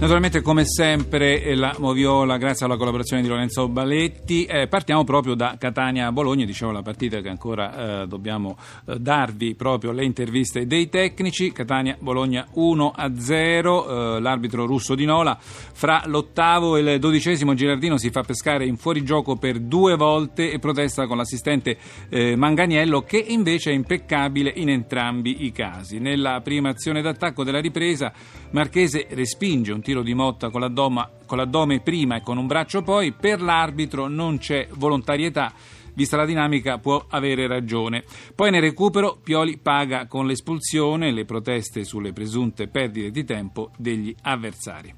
[0.00, 4.46] Naturalmente, come sempre, eh, la Moviola, grazie alla collaborazione di Lorenzo Baletti.
[4.46, 9.92] Eh, partiamo proprio da Catania-Bologna, dicevo la partita che ancora eh, dobbiamo eh, darvi proprio
[9.92, 11.52] le interviste dei tecnici.
[11.52, 15.36] Catania-Bologna 1-0, eh, l'arbitro russo di Nola.
[15.38, 20.58] Fra l'ottavo e il dodicesimo Girardino si fa pescare in fuorigioco per due volte e
[20.58, 21.76] protesta con l'assistente
[22.08, 25.98] eh, Manganiello che invece è impeccabile in entrambi i casi.
[25.98, 28.10] Nella prima azione d'attacco della ripresa
[28.52, 32.82] Marchese respinge un tiro di Motta con l'addome, con l'addome prima e con un braccio
[32.82, 35.52] poi, per l'arbitro non c'è volontarietà
[35.92, 38.04] vista la dinamica può avere ragione.
[38.34, 44.14] Poi nel recupero Pioli paga con l'espulsione le proteste sulle presunte perdite di tempo degli
[44.22, 44.94] avversari.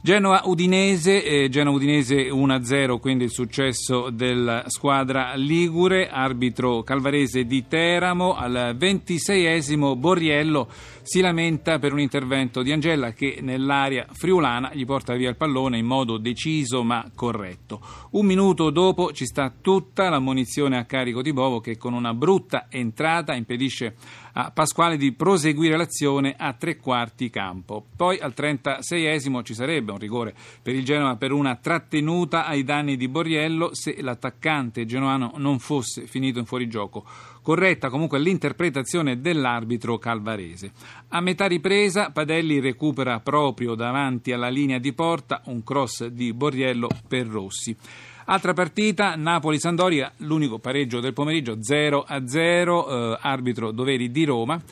[0.00, 8.76] Genoa-Udinese, eh, Genoa-Udinese 1-0, quindi il successo della squadra Ligure, arbitro calvarese di Teramo, al
[8.78, 10.68] 26esimo Borriello
[11.02, 15.78] si lamenta per un intervento di Angella che nell'area friulana gli porta via il pallone
[15.78, 17.80] in modo deciso ma corretto.
[18.10, 22.12] Un minuto dopo ci sta tutta la munizione a carico di Bovo che con una
[22.12, 23.96] brutta entrata impedisce
[24.40, 27.84] a Pasquale di proseguire l'azione a tre quarti campo.
[27.96, 32.96] Poi al 36esimo ci sarebbe un rigore per il Genoa per una trattenuta ai danni
[32.96, 37.04] di Borriello se l'attaccante genoano non fosse finito in fuorigioco.
[37.42, 40.70] Corretta comunque l'interpretazione dell'arbitro calvarese.
[41.08, 46.88] A metà ripresa Padelli recupera proprio davanti alla linea di porta un cross di Borriello
[47.08, 47.76] per Rossi.
[48.30, 52.04] Altra partita, Napoli-Sandoria, l'unico pareggio del pomeriggio 0-0,
[53.14, 54.62] eh, arbitro doveri di Roma.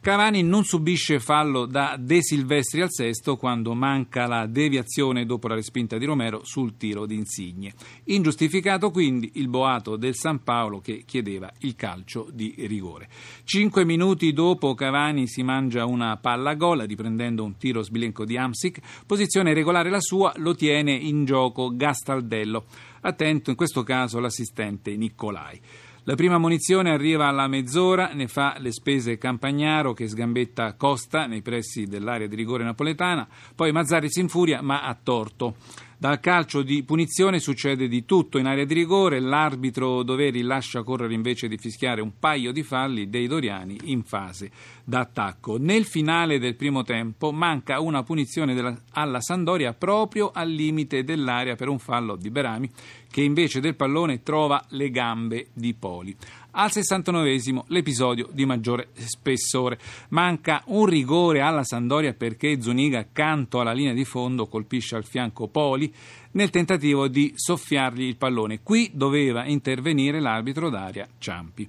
[0.00, 5.54] Cavani non subisce fallo da De Silvestri al sesto quando manca la deviazione dopo la
[5.54, 7.72] respinta di Romero sul tiro di Insigne.
[8.04, 13.08] Ingiustificato quindi il boato del San Paolo che chiedeva il calcio di rigore.
[13.42, 18.36] Cinque minuti dopo Cavani si mangia una palla a gol riprendendo un tiro sbilenco di
[18.36, 22.66] Amsic, posizione regolare la sua, lo tiene in gioco Gastaldello.
[23.00, 25.60] Attento in questo caso l'assistente Nicolai.
[26.08, 31.42] La prima munizione arriva alla mezz'ora, ne fa le spese Campagnaro che sgambetta Costa nei
[31.42, 35.56] pressi dell'area di rigore napoletana, poi Mazzari si infuria ma ha torto.
[36.00, 41.12] Dal calcio di punizione succede di tutto in area di rigore, l'arbitro Doveri lascia correre
[41.12, 44.48] invece di fischiare un paio di falli dei Doriani in fase
[44.84, 45.56] d'attacco.
[45.58, 51.56] Nel finale del primo tempo manca una punizione della, alla Sandoria proprio al limite dell'area
[51.56, 52.70] per un fallo di Berami
[53.10, 56.14] che invece del pallone trova le gambe di Poli.
[56.50, 59.78] Al 69esimo l'episodio di maggiore spessore.
[60.08, 65.48] Manca un rigore alla Sandoria perché Zuniga accanto alla linea di fondo colpisce al fianco
[65.48, 65.92] Poli
[66.32, 68.60] nel tentativo di soffiargli il pallone.
[68.62, 71.68] Qui doveva intervenire l'arbitro d'aria Ciampi.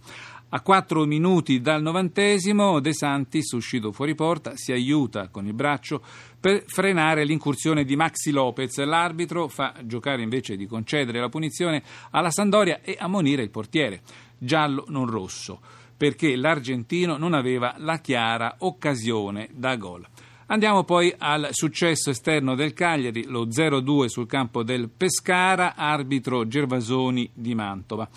[0.51, 6.01] A quattro minuti dal novantesimo De Santis, uscito fuori porta, si aiuta con il braccio
[6.39, 8.77] per frenare l'incursione di Maxi Lopez.
[8.79, 14.01] L'arbitro fa giocare invece di concedere la punizione alla Sandoria e ammonire il portiere
[14.39, 15.61] giallo non rosso,
[15.95, 20.03] perché l'argentino non aveva la chiara occasione da gol.
[20.47, 27.29] Andiamo poi al successo esterno del Cagliari, lo 0-2 sul campo del Pescara, arbitro Gervasoni
[27.35, 28.09] di Mantova.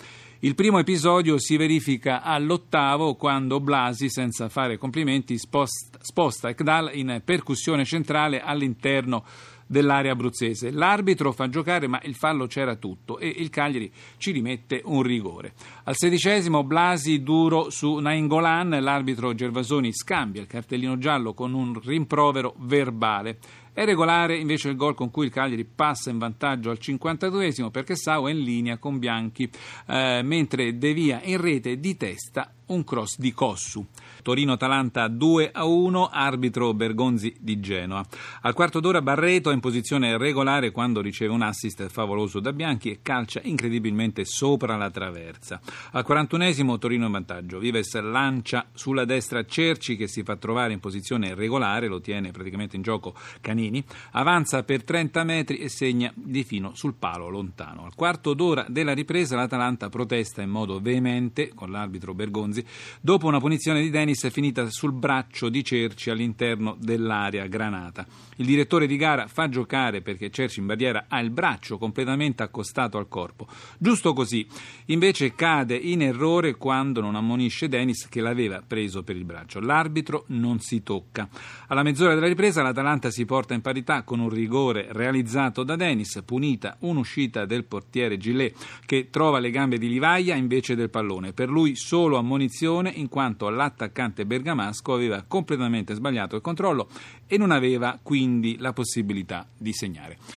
[0.43, 7.21] Il primo episodio si verifica all'ottavo quando Blasi, senza fare complimenti, sposta, sposta Ekdal in
[7.23, 9.23] percussione centrale all'interno
[9.65, 10.69] dell'area abruzzese.
[10.69, 15.53] L'arbitro fa giocare, ma il fallo c'era tutto e il Cagliari ci rimette un rigore.
[15.85, 22.53] Al sedicesimo Blasi duro su Nainggolan, l'arbitro Gervasoni scambia il cartellino giallo con un rimprovero
[22.57, 23.37] verbale.
[23.73, 27.95] È regolare invece il gol con cui il Cagliari passa in vantaggio al 52esimo perché
[27.95, 29.49] Sau è in linea con Bianchi,
[29.87, 33.85] eh, mentre devia in rete di testa un cross di Cossu.
[34.21, 38.05] Torino-Atalanta 2 a 1, arbitro Bergonzi di Genoa.
[38.41, 42.89] Al quarto d'ora Barreto è in posizione regolare quando riceve un assist favoloso da Bianchi
[42.89, 45.59] e calcia incredibilmente sopra la traversa.
[45.91, 47.59] Al 41esimo Torino in vantaggio.
[47.59, 52.75] Vives lancia sulla destra Cerci che si fa trovare in posizione regolare, lo tiene praticamente
[52.75, 57.85] in gioco Canini, avanza per 30 metri e segna di fino sul palo lontano.
[57.85, 62.62] Al quarto d'ora della ripresa l'Atalanta protesta in modo veemente con l'arbitro Bergonzi
[63.01, 68.05] Dopo una punizione di Dennis finita sul braccio di Cerci all'interno dell'area granata.
[68.37, 72.97] Il direttore di gara fa giocare perché Cerci in barriera ha il braccio completamente accostato
[72.97, 73.47] al corpo.
[73.77, 74.45] Giusto così.
[74.85, 79.59] Invece cade in errore quando non ammonisce Dennis che l'aveva preso per il braccio.
[79.59, 81.27] L'arbitro non si tocca.
[81.67, 86.21] Alla mezz'ora della ripresa l'Atalanta si porta in parità con un rigore realizzato da Dennis,
[86.25, 88.55] punita un'uscita del portiere Gillet
[88.85, 91.33] che trova le gambe di Livaglia invece del pallone.
[91.33, 96.89] Per lui solo ammonizione in quanto l'attaccante bergamasco aveva completamente sbagliato il controllo
[97.25, 100.17] e non aveva quindi la possibilità di segnare.